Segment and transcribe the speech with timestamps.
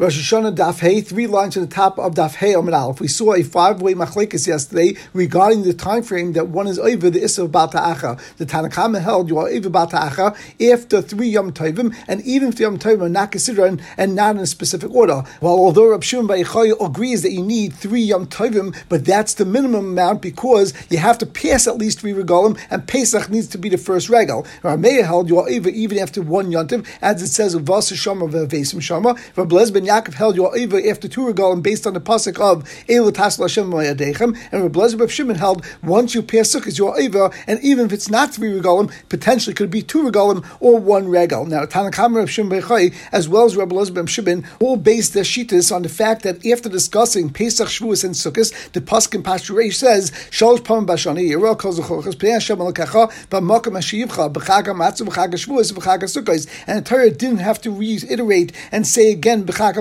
[0.00, 3.00] Rosh Hashanah Daf Hey, three lines at the top of Daf Hey Amid Aleph.
[3.00, 7.20] We saw a five-way machlekes yesterday regarding the time frame that one is over the
[7.20, 8.16] Issa of Acha.
[8.36, 10.38] The Tanakhama held you are over Acha
[10.72, 14.36] after three Yom Tovim, and even if the Yom Tovim are not considered and not
[14.36, 15.24] in a specific order.
[15.40, 19.44] While although Rab Shimon Ba'ichay agrees that you need three Yom Tovim, but that's the
[19.44, 23.58] minimum amount because you have to pass at least three regalim, and Pesach needs to
[23.58, 24.44] be the first regal.
[24.62, 27.96] Rameya held you are over even after one Yom Tov, as it says of Vasa
[27.96, 29.16] Shama Vesim Shama.
[29.34, 33.10] Rab Ben Yaakov held you are after two regalim based on the pasuk of Elu
[33.10, 37.30] Tasla Hashem Mayadechem, and Reb Lezer Shimon held once you pass sukkahs you are over,
[37.46, 41.46] and even if it's not three regalim, potentially could be two regalim or one regal.
[41.46, 45.74] Now Tanakam Reb Shimon Bechai, as well as Reb Lezer Shimon, all based their shitas
[45.74, 50.10] on the fact that after discussing Pesach, Shavuos, and Sukkot, the pasuk in Pashturei says
[50.30, 55.72] Shalosh Pam Bashani Yirah Kol Zechochas Pnei Hashem Alakacha B'Makam Hashivcha B'Chag Hamatzah B'Chag Shavuos
[55.72, 59.77] B'Chag Sukkos, and the Torah didn't have to reiterate and say again B'Chag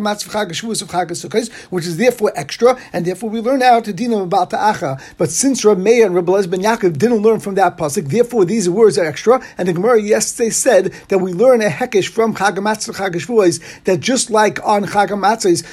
[1.69, 5.01] Which is therefore extra, and therefore we learn out to dinam about the Acha.
[5.17, 8.69] But since Rab Meir and Rab Ben Yaakov didn't learn from that pasuk, therefore these
[8.69, 9.41] words are extra.
[9.57, 13.83] And the Gemara yesterday said that we learn a hekesh from Chag Matzah Chag Shavuos
[13.83, 15.07] that just like on Chag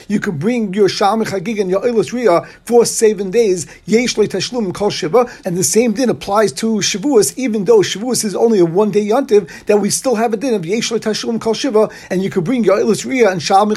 [0.08, 4.74] you could bring your Shalmi Chagig and your Eilis Riyah for seven days, Yesh Tashlum
[4.74, 8.64] Kol Shiva, and the same din applies to Shavuos, even though Shavuos is only a
[8.64, 12.22] one day yontiv, that we still have a din of Yesh Tashlum Kol Shiva, and
[12.22, 13.74] you could bring your Eilis Riyah and Shalmi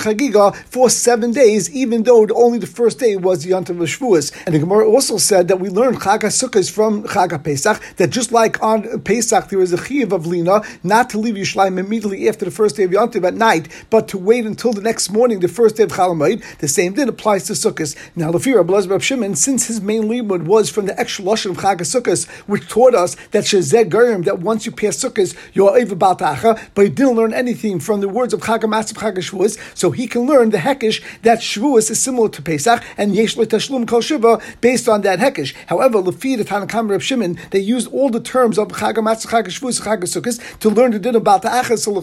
[0.70, 4.32] For seven days, even though only the first day was the Yontav of Shavuos.
[4.46, 8.32] And the Gemara also said that we learned Chag HaSukkahs from Chag Pesach, that just
[8.32, 12.46] like on Pesach there is a Chiv of Lina, not to leave Yerushalayim immediately after
[12.46, 15.48] the first day of Yontav at night, but to wait until the next morning, the
[15.48, 16.44] first day of Chalamayid.
[16.60, 17.96] The same thing applies to Sukkahs.
[18.16, 21.78] Now, Lefira Blaz Shimon, since his main limud was from the extra Lashon of Chag
[21.78, 26.70] HaSukkahs, which taught us that Shezeh Gerim, that once you pass Sukkahs, you're Eva Batacha,
[26.76, 30.08] but he didn't learn anything from the words of Chag HaMatzah Chag HaShavuos, so he
[30.08, 34.42] can learn the Hekish that Shavuos is similar to Pesach, and Yesh Tashlum Kol Shiva
[34.62, 35.56] based on that Hekish.
[35.68, 39.46] However, Lefi the Tanakam Reb Shimon, they used all the terms of Chag HaMatzah Chag
[39.46, 41.80] HaShavuos Chag to learn the din about the Achas.
[41.80, 41.98] So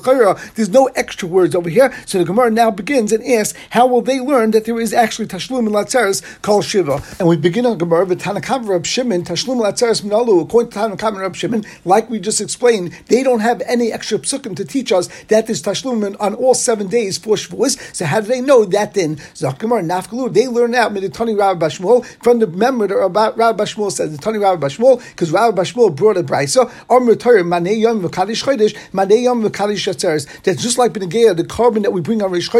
[0.54, 1.92] there's no extra words over here.
[2.06, 5.28] So the Gemara now begins and asks, how will they learn that there is actually
[5.28, 7.02] Tashlum and Latzeres Kol Shiva?
[7.18, 11.18] And we begin on Gemara with Tanakam Reb Shimon, Tashlum Latzeres Minalu, according to Tanakam
[11.18, 15.08] Reb Shimon, like we just explained, they don't have any extra psukim to teach us
[15.24, 17.78] that there's Tashlum on all seven days for Shavuos.
[17.94, 19.16] So how do they know that then?
[19.16, 24.38] Zakimar Nafkalu, they learn out Rabbi from the memory that Rabbi Bashmuel says, the Tani
[24.38, 29.42] Rabbi Bashmuel, because Rabbi Bashmuel brought a brisa, Amr Manei Yom V'Kadish Chodesh, Manei Yom
[29.42, 30.28] V'Kadish Yatzeres.
[30.44, 32.54] That's just like Benegea, the carbon that we bring on Rish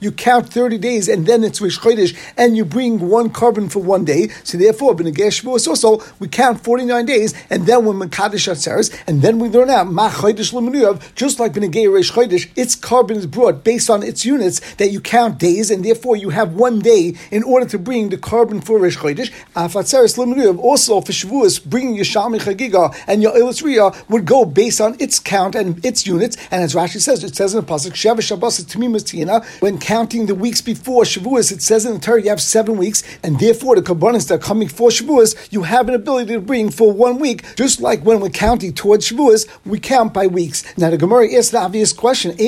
[0.00, 1.80] you count 30 days and then it's Rish
[2.36, 4.28] and you bring one carbon for one day.
[4.44, 9.22] So therefore, Benegea Shavuos also, we count 49 days, and then when Mekadosh Yatzeres, and
[9.22, 13.64] then we learn out Ma Chodesh just like Benegea Rish Chodesh, its carbon is brought
[13.64, 17.42] based on its units that you count days, and therefore you have one day in
[17.42, 19.30] order to bring the carbon for Rish Chodesh.
[20.70, 25.18] Also for Shavuos, bringing your Shalmi Chagiga and your Riyah would go based on its
[25.18, 28.60] count and its units, and as Rashi says, it says in the Pasuk, Sheva Shabbos
[28.64, 32.40] Tamimus Tina, when counting the weeks before Shavuos, it says in the Torah you have
[32.40, 36.32] seven weeks, and therefore the Kabbanis that are coming for Shavuos, you have an ability
[36.34, 40.26] to bring for one week, just like when we're counting towards Shavuos, we count by
[40.26, 40.64] weeks.
[40.76, 42.46] Now the Gemara asks the obvious question, if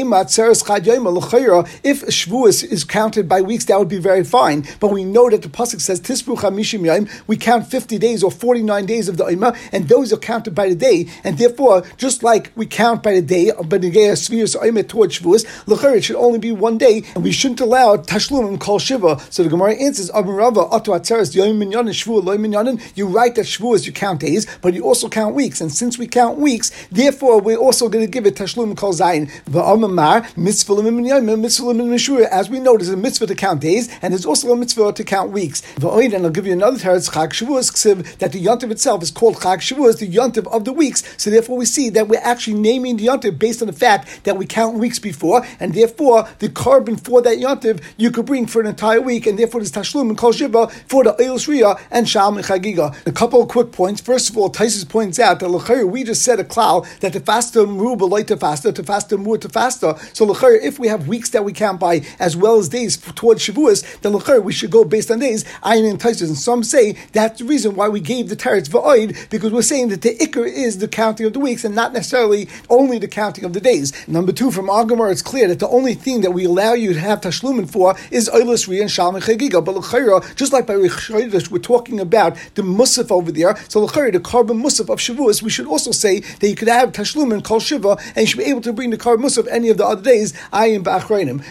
[2.02, 5.48] Shavuos is counted by weeks, that would be very fine, but we know that the
[5.48, 9.54] Pasuk says, Tisbu Chamishim Yom, we count 50 days or 49 days of the Ima,
[9.70, 13.22] and those are counted by the day, and therefore, just like we count by the
[13.22, 17.32] day, but Spheres Ima towards Shavuos, L'chayr, it should only be one day, and we
[17.32, 19.20] shouldn't allow Tashlum and Kol Shiva.
[19.28, 23.46] So the Gemara answers, Amirava, Atu Atzeres, Yom Minyanin, Shavuot, Lo Minyanin, you write that
[23.46, 27.40] Shavuos you count days, but you also count weeks, and since we count weeks, therefore
[27.40, 29.30] we're also going to give it Tashlum Kol Zayin.
[29.44, 31.72] V'amamar, Mitzvah L'Minyanin, Mitzvah
[32.22, 34.92] L'Min as we know, there's a mitzvah to count days, and there's also a mitzvah
[34.92, 35.62] to count weeks.
[35.76, 39.58] And I'll give you another teretz, Chag Shavuos, that the Yontiv itself is called Chag
[39.58, 43.06] Shavuos, the Yontiv of the weeks, so therefore we see that we're actually naming the
[43.06, 47.22] Yontiv based on the fact that we count weeks before, and therefore the carbon for
[47.22, 50.32] that Yontiv you could bring for an entire week, and therefore there's Tashlum and Kol
[50.32, 52.94] Shiva for the Eil Shriya and Shalom and Chagiga.
[53.06, 54.00] A couple of quick points.
[54.00, 57.20] First of all, Taisus points out that L'chayr, we just said a klal that the
[57.20, 59.94] faster move light to faster, to faster move to faster.
[60.12, 63.42] So L'chayr, if we have weeks that we count by as well as days towards
[63.42, 65.44] Shavuos, then L'chayr, we should go based on days.
[65.62, 69.30] Ayin and Taisus, and some say that's the reason why we gave the teretz va'oid
[69.30, 72.48] because we're saying that the ikr is the counting of the weeks and not necessarily
[72.70, 73.92] only the counting of the days.
[74.08, 77.00] Number two, from Agamar, it's clear that the only thing that we allow you to
[77.00, 79.64] have tashlumin for is oilis ri and shalom chagiga.
[79.64, 83.56] But l'chayra, just like by Richodesh, we're talking about the musaf over there.
[83.68, 86.92] So l'chayra, the carbon musaf of Shavuos, we should also say that you could have
[86.92, 89.78] tashlumin kol shiva and you should be able to bring the carbon musaf any of
[89.78, 90.34] the other days.
[90.52, 90.82] I am.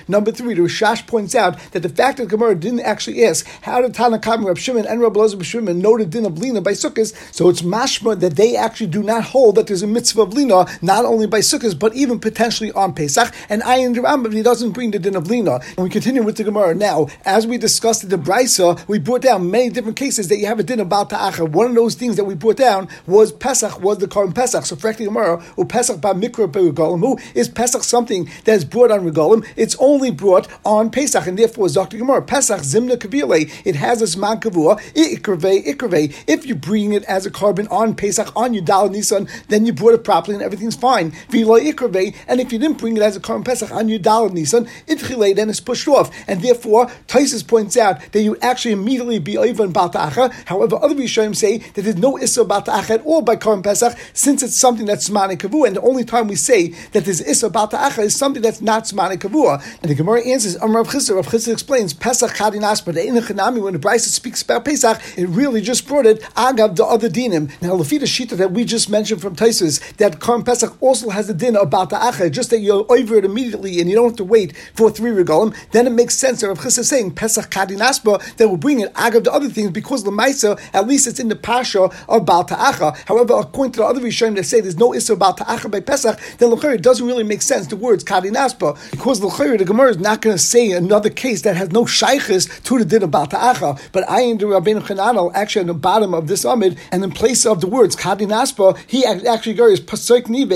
[0.08, 3.81] Number three, read, Rishash points out that the fact that Gemara didn't actually ask how
[3.81, 7.13] did Tanakam, Rab Shimon, and Rab Elazar Shimon know the din of Lina by Sukkot,
[7.33, 10.65] so it's mashma that they actually do not hold that there's a mitzvah of Lina,
[10.81, 13.33] not only by Sukkot, but even potentially on Pesach.
[13.50, 15.59] And I in the Rambam, he doesn't bring the din of Lina.
[15.77, 17.07] And we continue with the Gemara now.
[17.25, 20.63] As we discussed the Brisa, we brought down many different cases that you have a
[20.63, 21.50] din about Ta'acha.
[21.50, 24.65] One of those things that we brought down was Pesach, was the Korban Pesach.
[24.65, 28.92] So, frankly, Gemara, or Pesach ba Mikra Beregolim, who is Pesach something that is brought
[28.92, 29.45] on Regolim?
[29.56, 31.97] It's only brought on Pesach, and therefore, Dr.
[31.97, 36.23] Gemara, Pesach Zimna Kavile, it has a Zman Kavua, Ikrave.
[36.27, 39.93] If you bring it as a korban on Pesach, on Yudal Nisan, then you brought
[39.93, 41.11] it properly and everything's fine.
[41.29, 44.65] Vila Ikrave, and if you didn't bring it as a korban Pesach on Yudal Nisan,
[44.88, 46.11] Itchile, then it's pushed off.
[46.27, 50.31] And therefore, Taisus points out that you actually immediately be over in Balta'acha.
[50.45, 54.43] However, other Rishonim say that there's no Issa Balta'acha at all by korban Pesach, since
[54.43, 57.99] it's something that's Zman Kavua, and the only time we say that there's Issa Balta'acha
[57.99, 59.63] is something that's not Zman Kavua.
[59.81, 63.62] And the Gemara answers, Amr Rav Chisda, Rav Chisda explains, Pesach Chadin Asper, the Chanami,
[63.62, 67.51] when the Brisa speaks about Pesach, it really just brought it agav the other dinim.
[67.62, 71.33] Now, Lafita Shita that we just mentioned from Taisus, that Korban Pesach also has a
[71.33, 74.24] din about the Acha, just that you're over it immediately and you don't have to
[74.24, 77.80] wait for three regalim, then it makes sense that Rav Chisda is saying Pesach Chadin
[77.80, 81.19] Asper, that will bring it agav the other things because the Maisa, at least it's
[81.19, 82.95] in the Pasha of Baal Ta'acha.
[83.07, 86.19] However, according to the other Rishonim that say there's no Issa about Ta'acha by Pesach,
[86.38, 89.98] then it doesn't really make sense, the words Kadin Aspa, because L'chayr, the Gemara is
[89.98, 93.91] not going to say another case that has no shaykhis to the din of Bata'acha.
[93.91, 97.45] But I and Rabbeinu Chananel, actually on the bottom of this Amid, and in place
[97.45, 100.50] of the words Kadin Aspa, he actually goes Pasuk Nive,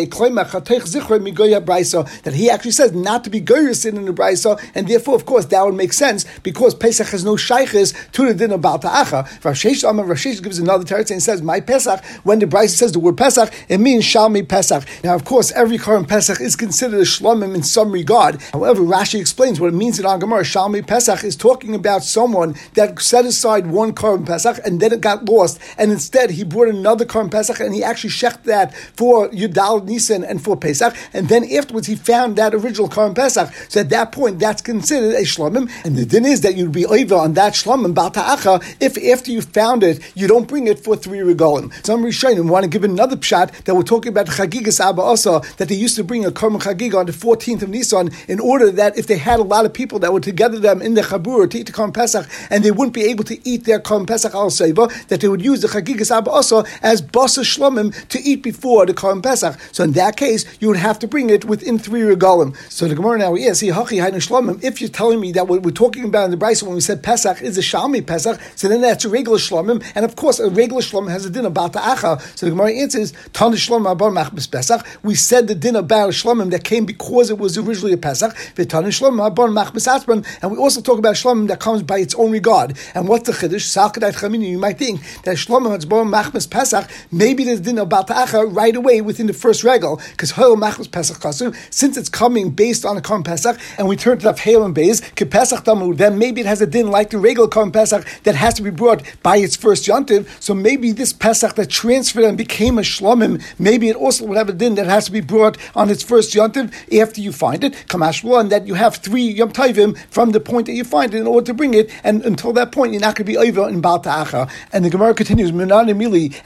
[2.24, 5.46] that he actually says not to be Goyus in the Brisa, and therefore, of course,
[5.46, 9.42] that would make sense because Pesach has no shaykhis to the din of Bata'acha.
[9.42, 13.00] Rashish Amar Rashish gives another teretz and says, My Pesach, when the Brisa says the
[13.00, 14.84] word Pesach, it means Shalmi Pesach.
[15.04, 18.42] Now, of course, every Korban Pesach is considered a Shlomim in some regard.
[18.54, 20.42] However, Rashi explains what it means in Agamar.
[20.42, 25.02] Shalmi Pesach is talking about someone that set aside one Korban Pesach and then it
[25.02, 29.30] got lost, and instead he brought another Korban Pesach and he actually shecht that for
[29.30, 33.54] Yudal Nisan and for Pesach, and then afterwards he found that original Korban Pesach.
[33.70, 36.88] So at that point, that's considered a Shlomim, and the din is that you'd be
[36.88, 40.96] over on that Shlomim Balta'acha if after you found it, you don't bring it for
[40.96, 41.72] three regalim.
[41.86, 45.70] Some Rishonim want to give another pshat that we're talking about Chagigas Abba also, that
[45.70, 48.98] they used to bring a Korban Chagiga on the 14th of Nisan in order that
[48.98, 51.58] if they had a lot of people that would together them in the Chabur to
[51.58, 54.50] eat the Korban Pesach and they wouldn't be able to eat their Korban Pesach al
[54.50, 58.86] Seiva, that they would use the Chagigas Abba also as Basa Shlomim to eat before
[58.86, 59.58] the Korban Pesach.
[59.72, 62.56] So in that case, you would have to bring it within three regalim.
[62.72, 66.32] So the Gemara now is, if you're telling me that what we're talking about in
[66.32, 69.38] the Bryce when we said Pesach is a Shalmi Pesach, so then that's a regular
[69.38, 72.22] Shlomim, and of course a regular Shlomim has a din about the Acha.
[72.38, 74.86] So the Gemara answers, Tana Shlomim Abar Machbis Pesach.
[75.04, 78.34] We said the din about Shlomim that came because it was originally a Pesach.
[78.56, 82.78] V'Tana Shlomim Atzman, and we also talk about Shlomim that comes by its own regard.
[82.94, 83.66] And what's the Chiddush?
[83.66, 88.14] Salkadait Chamini, you might think that Shlomim Hatzbar Machbis Pesach, maybe there's din about the
[88.14, 92.52] Acha right away within the first regal, because Hoel Machbis Pesach Kasum, since it's coming
[92.52, 95.98] based on a Korban Pesach, and we turn to the Hail and Beis, Pesach Tamud,
[95.98, 98.70] then maybe it has a din like the regular Korban Pesach that has to be
[98.70, 100.28] brought by its first yontiv.
[100.42, 104.50] So maybe this Pesach that transferred and became a Shlomim, maybe it also would have
[104.50, 107.74] a din that has to be brought on its first yontiv after you find it,
[107.88, 111.20] Kamashwa, and that you have three Yom Tovim from the point that you find it
[111.20, 113.68] in order to bring it, and until that point you're not going to be over
[113.70, 114.50] in Baal Ta'acha.
[114.72, 115.52] And the Gemara continues,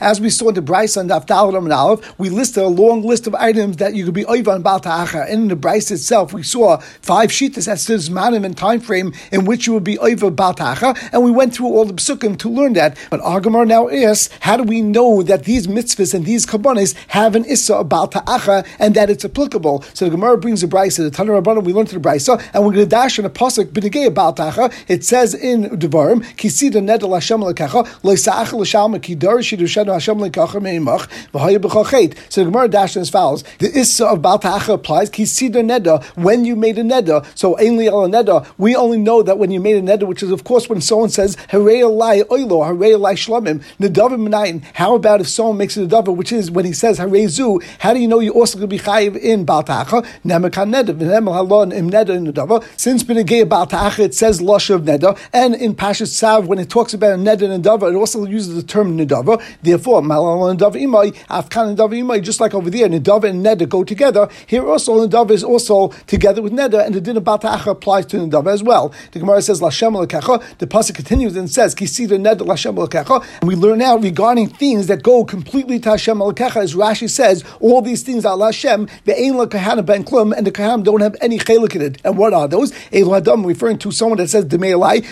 [0.00, 3.34] as we saw in the Bryce and Afdal and we listed a long list of
[3.34, 5.24] items that you could be over in Baal Ta'acha.
[5.24, 9.12] And in the Bryce itself, we saw five sheetas that says manim and time frame
[9.32, 12.38] in which you would be over Baal Ta'acha, and we went through all the psukim
[12.38, 12.96] to learn that.
[13.10, 16.94] But our Gemara now asks, how do we know that these mitzvahs and these kabbanis
[17.08, 19.82] have an issa about ta'acha and that it's applicable?
[19.94, 22.72] So the Gemara brings a brisa, the Tanur we learned to the brisa, and we're
[22.72, 24.72] going to dash in a pasuk b'negei about ta'acha.
[24.88, 31.08] It says in Devarim, kisida nedel Hashem lekacha loisa'ach l'shalma kidar shidushenu Hashem lekacha meimach
[31.32, 32.16] v'haya b'chachet.
[32.28, 36.44] So the Gemara dashes as follows: the issa of Baal ta'acha applies kisida neda when
[36.44, 37.24] you made a neda.
[37.36, 40.30] So only al neda, we only know that when you made a neda, which is
[40.30, 44.62] of course when someone says harei alai oilo harei alai shlamim nedavim menayin.
[44.74, 47.60] How about if someone makes a nedava, which is when he says harei zu?
[47.78, 50.04] How do you know you also going to be chayiv in Baal ta'acha?
[50.24, 52.49] Nemekan neda v'nemel halon im neda in nedava.
[52.76, 56.68] Since b'negei Baal ta'acha it says lush of neda, and in Pashas Sav when it
[56.68, 59.42] talks about a neda and nedava, it also uses the term nedava.
[59.62, 63.84] Therefore, malal nedava imai afkan nedava imai, just like over there, nedava and neda go
[63.84, 64.28] together.
[64.46, 68.16] Here also nedava is also together with neda, and the din Baal ta'acha applies to
[68.16, 68.92] nedava as well.
[69.12, 70.42] The Gemara says lashem lekecha.
[70.58, 73.24] The pasuk continues and says kisida neda lashem lekecha.
[73.40, 77.44] And we learn now regarding things that go completely to Hashem lekecha, as Rashi says,
[77.60, 78.88] all these things are Hashem.
[79.04, 82.00] The ein lekahana ben klum, and the kahanim don't have any chelik in it.
[82.04, 82.72] And what those?
[82.90, 85.04] Elu Adam, referring to someone that says Demeilai,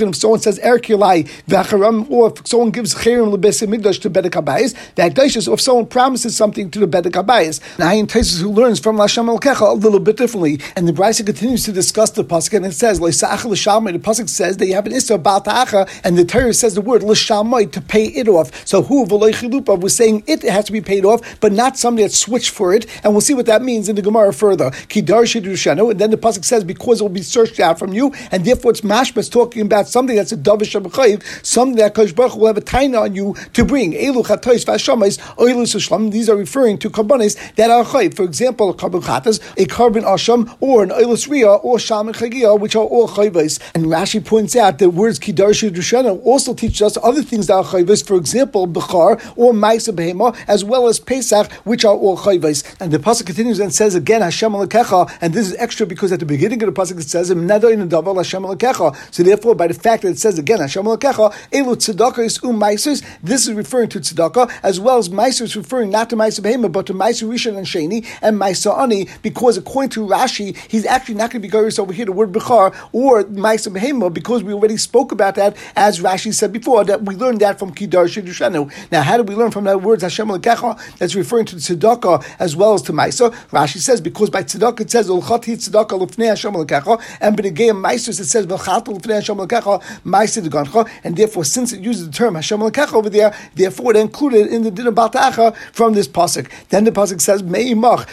[0.00, 5.18] if someone says Erkilai, Vacharam, or if someone gives Cherim lebesimigdash to Bedek Habayis, that
[5.48, 7.60] or if someone promises something to the Bedek Habayis.
[7.78, 10.92] Now, Ayin Taisus, who learns from Lashem Al Kecha a little bit differently, and the
[10.92, 14.86] Brisa continues to discuss the Pasuk, and it says, the Pasuk says that you have
[14.86, 15.44] an Issa about
[16.04, 18.66] and the Torah says the word L'shamai to pay it off.
[18.66, 22.04] So who, V'loy Chilupa, was saying it has to be paid off, but not somebody
[22.04, 24.70] that switched for it, and we'll see what that means in the Gemara further.
[24.70, 28.44] Kidar and then the Pasuk says, because it will be searched out from you, and
[28.44, 30.84] therefore it's mashmas talking about something that's a davish of
[31.44, 33.92] something that Kosh Baruch will have a taina on you to bring.
[33.92, 34.64] Elu chatois.
[36.10, 38.14] These are referring to karbanis that are chayiv.
[38.14, 42.16] For example, a carbon chatas, a carbon asham, or an oilus ria, or sham and
[42.16, 43.60] chagia, which are all chayvais.
[43.74, 47.64] And Rashi points out that words kidarshi dushana also teach us other things that are
[47.64, 48.06] chayvais.
[48.06, 52.64] For example, bechar or ma'isa behema, as well as pesach, which are all chayvais.
[52.80, 56.20] And the pasuk continues and says again, Hashem alekecha, and this is extra because at
[56.20, 57.28] the beginning of the pasuk it says,
[59.10, 62.60] so therefore, by the fact that it says again, Hashem Elu tzedakah um
[63.22, 66.86] this is referring to tzedakah, as well as maisers referring not to Maiser Behema, but
[66.86, 71.30] to Maiser Rishon and Sheni, and Maiser Ani, because according to Rashi, he's actually not
[71.30, 74.76] going to be going over here the word Bechar or Maiser Behema, because we already
[74.76, 78.70] spoke about that, as Rashi said before, that we learned that from Kidar Shidushanu.
[78.90, 82.54] Now, how do we learn from that words Hashem Lekecha, that's referring to tzedakah as
[82.56, 83.30] well as to Maiser?
[83.48, 88.20] Rashi says, because by tzedakah it says, Ulchati tzedakah lufnei Hashem Lekecha, and the Maisers
[88.20, 88.44] it says,
[91.04, 94.62] and therefore, since it uses the term Hashem Lekecha over there, therefore it included in
[94.62, 96.50] the din of Baltacha from this pasuk.
[96.68, 98.06] Then the pasuk says, Me'imach,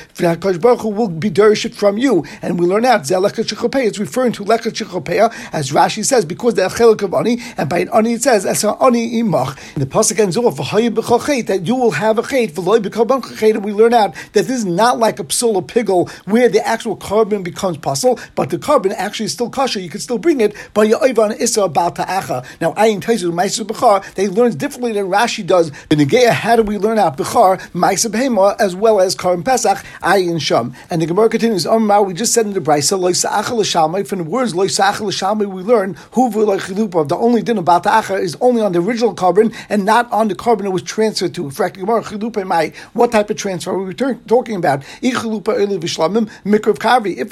[0.61, 2.25] Baruch Hu will be derishit from you.
[2.41, 7.13] And we learn out, It's referring to Shechopeya, as Rashi says, because the Achelik of
[7.13, 9.57] Ani, and by an Ani it says, Esa Ani Imach.
[9.75, 14.13] And the pasuk ends off, that you will have a chait, and we learn out
[14.33, 18.49] that this is not like a psula pigel where the actual carbon becomes puzzle, but
[18.49, 19.79] the carbon actually is still kosher.
[19.79, 22.45] You can still bring it, but your Ivan Issa about Ta'acha.
[22.59, 25.69] Now, Ayin Taizu, Maisa Bechar, they learn differently than Rashi does.
[25.89, 29.77] In Negeya, how do we learn out Bechar, Maisa Behema, as well as Karim Pesach,
[30.01, 30.73] Ayin Sham?
[30.89, 34.19] And the Gemara continues, Omar, we just said in the Brisa, Loi Sa'acha L'Shalmai, from
[34.19, 38.37] the words Loi Sa'acha L'Shalmai, we learn, Huvu L'Chilupa, the only din about Ta'acha is
[38.41, 41.49] only on the original carbon and not on the carbon it was transferred to.
[42.93, 44.83] What type of transfer are we talking about?
[45.01, 45.23] If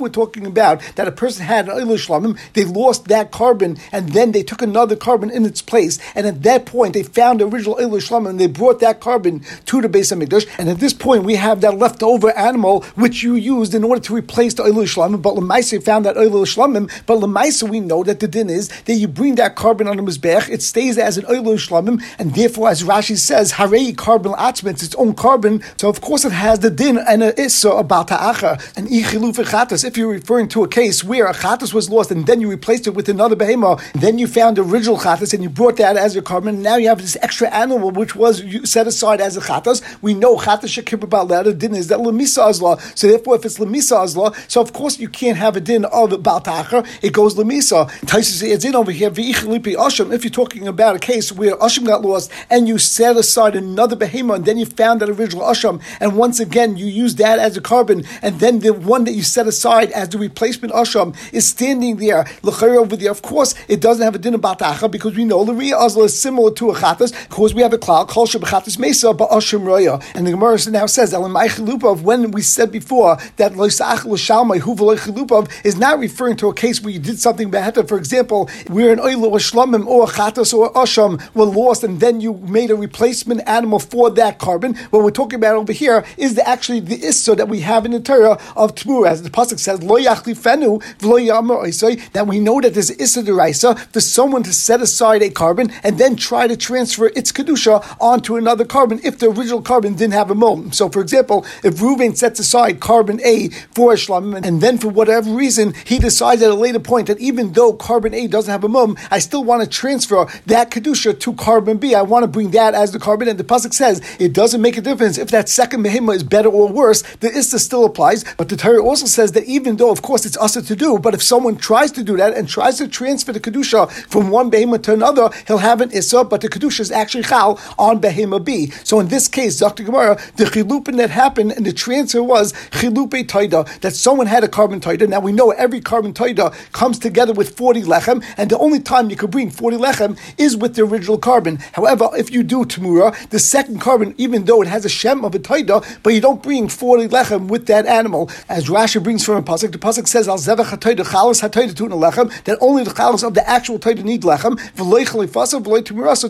[0.02, 4.32] we're talking about that a person had an Shlamim, they lost that carbon and then
[4.32, 6.00] they took another carbon in its place.
[6.16, 9.82] And at that point, they found the original Shlamim and they brought that carbon to
[9.82, 10.48] the base of Mikdash.
[10.58, 14.14] And at this point, we have that leftover animal which you used in order to
[14.14, 15.22] replace the Shlamim.
[15.22, 16.90] But Lemaisa found that Shlamim.
[17.06, 20.04] But Lemaisa, we know that the din is that you bring that carbon on the
[20.04, 22.04] Mizbech, it stays as an Shlamim.
[22.18, 25.64] And therefore, as Rashi says, Harei carbon atzmet, its own carbon.
[25.78, 29.30] So of course, it has the din and an issa about ta'acha and ichilu.
[29.30, 32.88] If you're referring to a case where a chatas was lost and then you replaced
[32.88, 36.16] it with another behema, then you found the original chatas and you brought that as
[36.16, 36.56] your carbon.
[36.56, 39.82] And now you have this extra animal which was set aside as a chatas.
[40.02, 42.80] We know chatas about the din is that lemisa azla.
[42.96, 46.12] So therefore, if it's lemisa azla, so of course you can't have a din of
[46.12, 46.88] baltacher.
[47.02, 47.90] It goes lemisa.
[48.06, 50.14] Taisus it's in over here asham.
[50.14, 53.96] If you're talking about a case where asham got lost and you set aside another
[53.96, 57.58] behema and then you found that original asham, and once again you use that as
[57.58, 61.48] a carbon, and then the one that you set aside as the replacement asham is
[61.48, 63.12] standing there over there.
[63.12, 64.60] Of course, it doesn't have a din about
[64.92, 67.78] because we know the Ria Azla is similar to a chatas because we have a
[67.78, 70.00] cloud called Shabbachatas Mesa but Ashim Roya.
[70.16, 75.78] And the Gemara now says of when we said before that Loisach L'Shalmai Huvalechilupov is
[75.78, 77.88] not referring to a case where you did something beheta.
[77.88, 82.20] For example, where an oil or shlamim or a or asham were lost and then
[82.20, 84.76] you made a replacement animal for that carbon.
[84.90, 87.92] What we're talking about over here is the, actually the issa that we have in
[87.92, 92.92] the Torah of Tmur, as the pasuk says, Lo V'lo that we know that there's
[92.92, 97.32] issa deraisa for someone to set aside a carbon and then try to transfer its
[97.32, 100.72] kedusha onto another carbon if the original carbon didn't have a mum.
[100.72, 104.90] So, for example, if Reuven sets aside carbon A for a shlamim, and then for
[104.90, 108.64] whatever reason he decides at a later point that even though carbon A doesn't have
[108.64, 111.96] a mum, I still want to transfer that kedusha to carbon B.
[111.96, 113.28] I want to bring that as the carbon.
[113.28, 116.50] And the pasuk says it doesn't make a difference if that second behema is better
[116.50, 117.02] or worse.
[117.18, 118.24] The issa still applies.
[118.38, 121.14] But the Torah also says that even though, of course, it's usher to do, but
[121.14, 124.82] if someone tries to do that and tries to transfer the kedusha from one behema
[124.84, 128.72] to another, he'll have an issa, but the kedusha is actually chal on behema B.
[128.84, 129.84] So in this case, Dr.
[129.84, 134.48] Gemara, the chilupin that happened and the transfer was chilupe taida, that someone had a
[134.48, 135.08] carbon taida.
[135.08, 139.10] Now we know every carbon taida comes together with 40 lechem, and the only time
[139.10, 141.58] you could bring 40 lechem is with the original carbon.
[141.74, 145.36] However, if you do tamura, the second carbon, even though it has a shem of
[145.36, 148.30] a taida, but you don't bring 40 lechem with that animal.
[148.48, 152.58] As Rashi brings from a pasuk, the pasuk says, al zevach chalas tuna lechem that
[152.62, 155.84] only the chalas of the actual toida need lechem v'loy chalifasa v'loy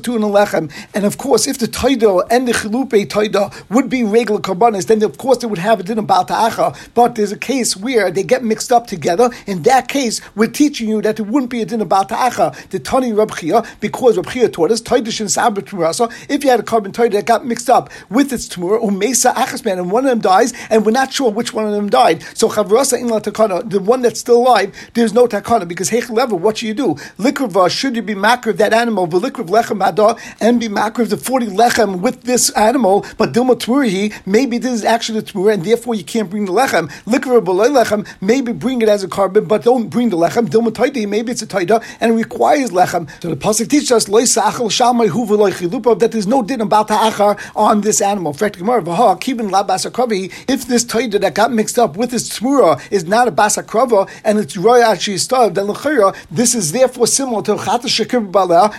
[0.04, 0.72] tuna lechem.
[0.94, 5.04] And of course, if the toida and the chilupe toida would be regular karbanis, then
[5.04, 6.76] of course they would have a din about ta'acha.
[6.94, 9.30] But there's a case where they get mixed up together.
[9.46, 12.70] In that case, we're teaching you that it wouldn't be a din about ta'acha.
[12.70, 16.50] The Tani Rab Chia, because Rab Chia taught us, toida shin sabra timirasa, if you
[16.50, 20.06] had a carbon toida that got mixed up with its tumor, umesa achasman, and one
[20.06, 22.24] of them dies, and we're not sure which one of them died.
[22.34, 26.10] So chavrasa in la takana, the one that's still alive, there's no takana, because hech
[26.10, 26.96] level, what should you do?
[27.18, 31.18] Likrava, uh, should you be makriv that animal, v'likrav lechem hada, and be makriv the
[31.18, 35.64] 40 lechem with this animal, but dilma tmurihi, maybe this is actually the tmur, and
[35.64, 36.90] therefore you can't bring the lechem.
[37.06, 40.48] Likrav lechem, maybe bring it as a carbon, but don't bring the lechem.
[40.48, 43.10] Dilma taida, maybe it's a taida, and it requires lechem.
[43.22, 46.62] So the pasuk teaches us, loy sa'achal shalmai hu v'loy chilupav, that there's no din
[46.62, 48.32] about ta'achar on this animal.
[48.32, 48.40] If
[50.68, 53.32] this taida that got mixed up with this tmura is not a
[54.24, 58.20] and it's roy actually starved, then l'chayra, this is therefore similar to chatash shekir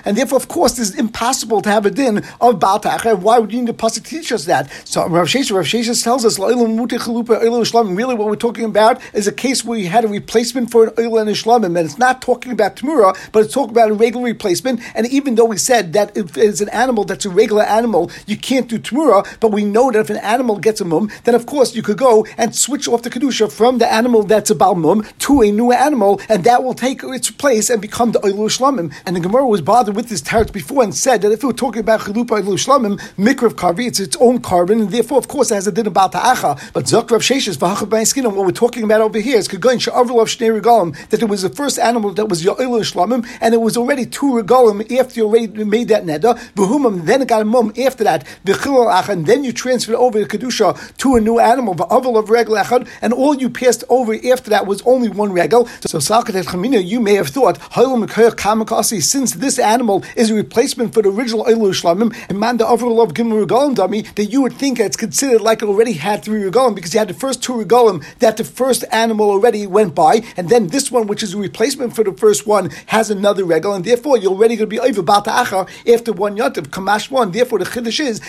[0.05, 3.61] and therefore, of course, it's impossible to have a din of Baal Why would you
[3.61, 4.71] need the pasuk teach us that?
[4.85, 9.65] So Rav Sheshes, Rav Sheshes tells us really what we're talking about is a case
[9.65, 12.53] where you had a replacement for an oil and a shlamim, and it's not talking
[12.53, 14.81] about Tamura, but it's talking about a regular replacement.
[14.95, 18.37] And even though we said that if it's an animal that's a regular animal, you
[18.37, 21.47] can't do Tamura, but we know that if an animal gets a mum, then of
[21.47, 24.75] course you could go and switch off the Kedusha from the animal that's a Baal
[24.83, 28.95] to a new animal, and that will take its place and become the oil shlamim.
[29.07, 31.53] And the Gemara was bothered with this teretz before and said that if we were
[31.53, 35.51] talking about Chalupa oil shlamim, mikra karvi, it's its own carbon, and therefore, of course,
[35.51, 36.73] it has a din about ta'acha.
[36.73, 37.91] But Zok Rav Sheshes, V'hachav
[38.25, 41.43] what we're talking about over here is Kagoin Sha'avul of Shnei Regalim, that it was
[41.43, 45.27] the first animal that was Ya'il Shlamim, and it was already two Regalim after you
[45.27, 49.27] already made that Neda, V'humam, then it got a mum after that, V'chil Achad, and
[49.27, 53.13] then you transferred over the Kedusha to a new animal, V'avul of Regel Achad, and
[53.13, 55.67] all you passed over after that was only one Regel.
[55.81, 57.59] So Salkatet Chamina, you may have thought,
[59.03, 63.03] since this animal is a replacement for the original Ilu Shlamim, and man the overall
[63.03, 66.43] of Gimel Regalim dummy, that you would think it's considered like it already had three
[66.43, 70.23] Regalim, because you had the first two Regalim that the first animal already went by,
[70.37, 73.75] and then this one, which is a replacement for the first one, has another regal,
[73.75, 77.33] and therefore you're already going to be over Bata'achar after one Yantiv, Kamash one.
[77.33, 78.21] Therefore, the Chiddush is,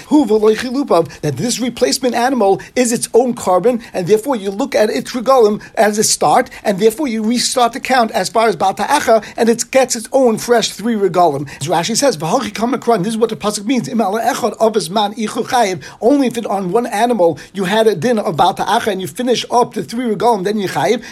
[1.22, 5.62] that this replacement animal is its own carbon, and therefore you look at its regalim
[5.76, 9.70] as a start, and therefore you restart the count as far as Bata'achar, and it
[9.72, 11.44] gets its own fresh three regalim.
[11.60, 13.90] As Rashi says, this is what the Pasuk means,
[16.02, 19.46] only if it, on one animal you had a din of Bata'achar, and you finish
[19.52, 21.04] up the three regalim, then you chayiv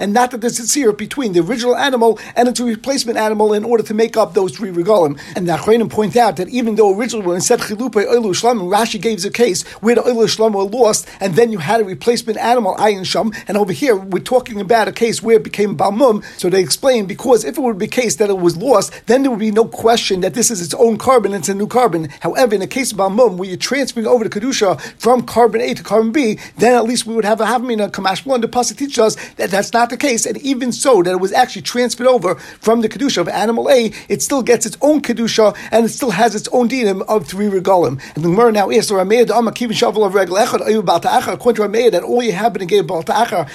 [0.00, 3.64] and not that there's a tzir between the original animal and its replacement animal in
[3.64, 5.18] order to make up those three regalim.
[5.36, 8.68] And the Achronim point out that even though originally when it said chilupe oilu shlam,
[8.74, 12.38] Rashi gave a case where the oilu were lost, and then you had a replacement
[12.38, 16.24] animal ayin sham, and over here we're talking about a case where it became balmum.
[16.38, 19.30] So they explain because if it would be case that it was lost, then there
[19.30, 22.08] would be no question that this is its own carbon, it's a new carbon.
[22.20, 25.74] However, in the case of balmum, where you're transferring over the kedusha from carbon A
[25.74, 28.40] to carbon B, then at least we would have a havamina kamash one.
[28.40, 31.32] The pasuk teaches us that that's not the case, and even so, that it was
[31.32, 35.56] actually transferred over from the kedusha of animal A, it still gets its own kedusha
[35.70, 38.00] and it still has its own dinim of three regalim.
[38.14, 41.62] And the Gemara now asks, "Rameya the kivin shavel of regel echad ayu bal According
[41.62, 42.53] to Rameya, that all you have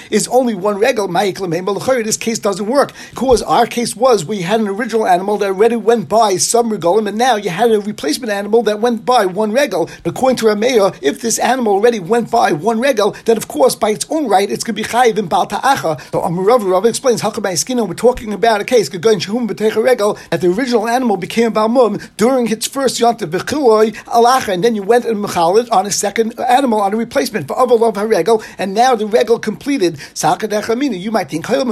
[0.10, 1.08] is only one regel.
[1.08, 5.76] This case doesn't work because our case was we had an original animal that already
[5.76, 9.52] went by some regalim, and now you had a replacement animal that went by one
[9.52, 9.90] regel.
[10.06, 13.92] According to Rameya, if this animal already went by one regal, then of course by
[13.92, 16.00] its own right it's going to be chayiv in bal ta'acha.
[16.12, 17.84] So Amarav Rav explains Hakabay Skinner.
[17.84, 23.30] We're talking about a case that the original animal became balmum during its first yontav
[23.32, 27.48] b'chiloi alacha, and then you went and mechalid on a second animal on a replacement
[27.48, 30.00] for avalov haregel, and now the regal completed.
[31.00, 31.66] You might think regal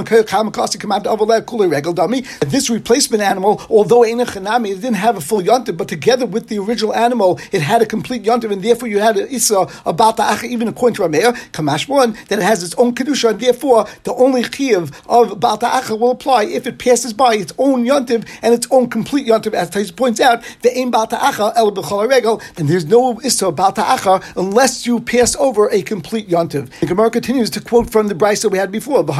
[2.40, 6.94] this replacement animal, although it didn't have a full yontav, but together with the original
[6.94, 10.68] animal, it had a complete yontav, and therefore you had an isa about the even
[10.68, 14.42] according to Rameir, Kamash one, that it has its own kedusha, and therefore the only
[14.42, 18.88] chiyuv of Balta will apply if it passes by its own yontiv and its own
[18.88, 21.72] complete yontiv, as Tais points out, the aim Balta Acha el
[22.08, 26.70] regel, and there's no issa Balta Acha unless you pass over a complete yontiv.
[26.98, 29.14] Gemara continues to quote from the brisa we had before, that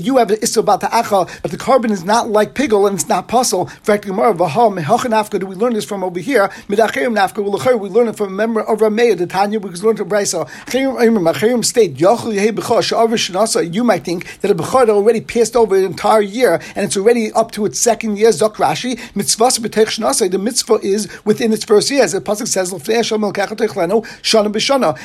[0.00, 3.68] you have an issa but the carbon is not like pigel and it's not puzzle.
[3.68, 6.50] In fact, Gemara, do we learn this from over here?
[6.68, 10.48] We learn it from a member of Rameya, the Tanya, we learned from Brisa.
[11.64, 12.00] State,
[13.74, 17.30] you might think that a Bechor already passed over an entire year and it's already
[17.32, 19.50] up to its second year, Zok Rashi, mitzvah
[20.30, 22.72] the mitzvah is within its first year, as the Pasuk says,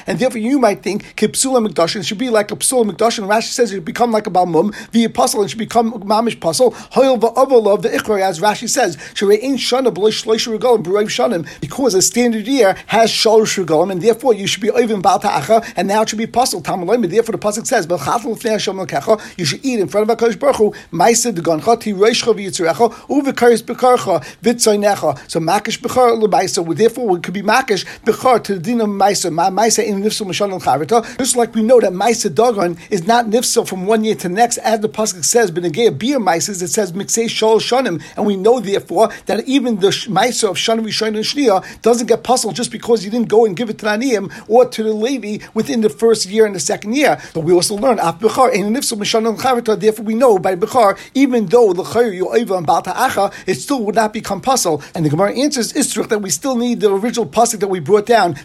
[0.07, 3.27] and therefore you might might think kipsula mikdashin should be like a psula mikdashin.
[3.27, 4.67] Rashi says it should become like a balmum.
[4.91, 6.71] The apostle and should become mamish puzzle.
[6.95, 11.95] Hoyel va'avolov the ikra as Rashi says sherein shana b'loy shloish regalim b'roiv shanim because
[11.95, 15.87] a standard year has shalosh regalim and therefore you should be oivim bal ta'acha and
[15.87, 16.61] now it should be puzzle.
[16.61, 17.09] Tamalim.
[17.09, 20.39] Therefore the pasuk says b'chatel l'fnei Hashem l'kecha you should eat in front of Hakadosh
[20.39, 25.17] Baruch Hu ma'aseh degoncha tiroishcha v'yitzurecha uvekaris bekarcha vitzoynecha.
[25.27, 26.61] So makish bechar l'maisa.
[26.77, 29.31] Therefore we could be makish bechar to the din of maisa.
[29.33, 30.27] Maisa in nifsul
[30.65, 34.29] and Just like we know that maisa dagon is not nifsul from one year to
[34.29, 38.35] next, as the pasuk says, benegay beer maisas, it says miksei shol shanim, and we
[38.35, 42.71] know therefore that even the maisa of shanim rishon and shnia doesn't get puzzled just
[42.71, 45.89] because you didn't go and give it to Aniyim or to the Levi within the
[45.89, 47.21] first year and the second year.
[47.33, 50.97] But we also learn af bechar in nifsul mashal and Therefore, we know by bechar,
[51.13, 54.83] even though the chayr over and balta acha, it still would not become puzzle.
[54.93, 58.05] And the Gemara answers Istruch that we still need the original pasuk that we brought
[58.05, 58.35] down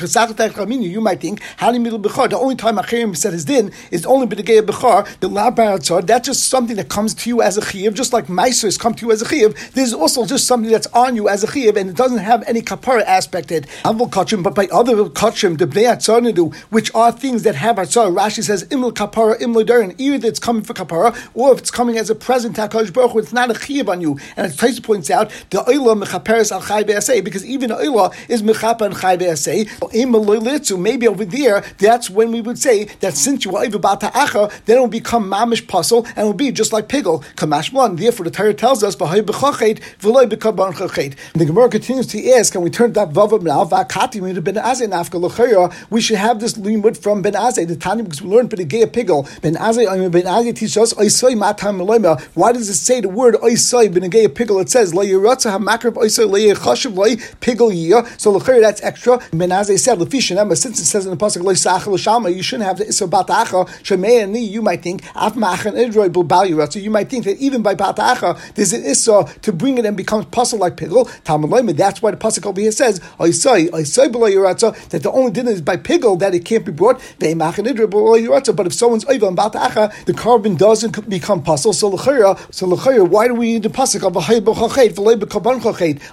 [0.00, 1.40] you might think
[2.30, 6.48] the only time Achirim said his din is only b'degei bechar the labar That's just
[6.48, 9.22] something that comes to you as a chiv, just like Meisers come to you as
[9.22, 9.72] a chiv.
[9.74, 12.62] There's also just something that's on you as a chiv, and it doesn't have any
[12.62, 13.66] kapara aspect it.
[13.84, 18.14] Avol kachim, but by other kachim, the bnei atzarnidu, which are things that have atzar.
[18.14, 19.94] Rashi says imel kapara imel darin.
[19.98, 23.32] Either it's coming for kapara, or if it's coming as a present takash baruch, it's
[23.32, 24.18] not a chiv on you.
[24.36, 28.82] And as Taisa points out, the oila mechaperes al chai because even oila is mechapa
[28.82, 29.16] and chai
[29.92, 34.80] Maybe over there, that's when we would say that since you are acha, then it
[34.80, 37.22] will become mamish puzzle and it will be just like pigel.
[37.34, 37.96] Kamash one.
[37.96, 38.94] Therefore, the Torah tells us.
[38.96, 39.76] The
[41.46, 45.72] Gemara continues to ask, and we turn that vavav now v'akati we ben azay nafka
[45.90, 49.28] We should have this limud from ben azay the Tanya because we learned benegay pigel.
[49.40, 50.92] Ben azay ben azay teaches us
[52.34, 54.60] Why does it say the word oisay benegay pigel?
[54.60, 54.90] It says.
[58.18, 59.18] So that's extra.
[59.32, 59.50] Ben
[59.80, 62.84] said lefishanema since it says in the pasuk lo yisachel shama you shouldn't have the
[62.84, 67.24] iso batacha shemei and you might think af machan idroi bulbal So you might think
[67.24, 71.10] that even by batacha there's an iso to bring it and becomes puzzle like pigel.
[71.24, 75.32] Talmud That's why the pasuk over here says oisay oisay below yiratza that the only
[75.32, 77.00] din is by pigel that it can't be brought.
[77.18, 78.54] They machan idroi below yiratza.
[78.54, 81.72] But if someone's over on batacha, the carbon doesn't become puzzle.
[81.72, 84.54] So l'chayra, so l'chayra, why do we need the pasuk of a haybo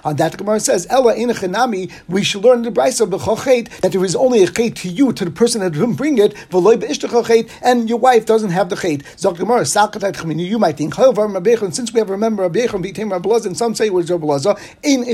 [0.04, 1.90] On that Gemara says ella inachanami.
[2.08, 3.08] We should learn the brisa
[3.82, 6.34] that there is only a chait to you, to the person that didn't bring it,
[7.62, 9.02] and your wife doesn't have the chait.
[10.48, 12.66] You might think, however, since we have a member of Rabbi
[13.44, 15.04] and some say it was Rabbi in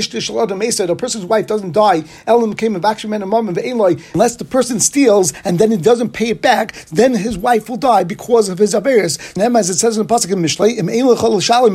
[0.57, 4.35] Mesa, the person's wife doesn't die, Elam came of action men and mom and unless
[4.35, 8.03] the person steals and then he doesn't pay it back, then his wife will die
[8.03, 9.35] because of his Averis.
[9.35, 10.75] And as it says in the Pasuk in Mishlei,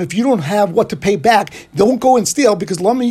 [0.03, 3.09] if you don't have what to pay back, don't go and steal because why will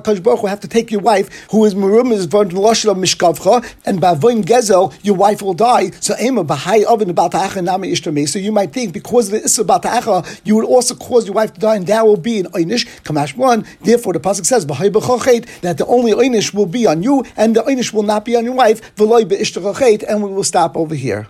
[0.00, 4.00] HaKadosh Baruch have to take your wife who is Murum is von Loshel Mishkavcha, and
[4.00, 5.90] Bavoin Gezel, your wife will die.
[6.00, 8.28] So Ema Bahai Oven about Baltacha Nami Ishtameh.
[8.28, 11.54] So you might think because of the Issa Baltacha, you would also cause your wife
[11.54, 13.64] to die, and that will be an Einish, Kamash 1.
[13.82, 17.56] Therefore, the Pasuk says, Bahai Bechochet, that the only Einish will be on you, and
[17.56, 20.94] the Einish will not be on your wife, Veloy Be'ishtachochet, and we will stop over
[20.94, 21.28] here.